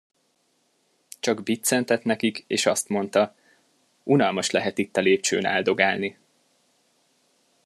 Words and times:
Csak 1.19 1.43
biccentett 1.43 2.03
nekik, 2.03 2.43
és 2.47 2.65
azt 2.65 2.89
mondta: 2.89 3.35
Unalmas 4.03 4.51
lehet 4.51 4.77
itt 4.77 4.97
a 4.97 5.01
lépcsőn 5.01 5.45
álldogálni! 5.45 6.17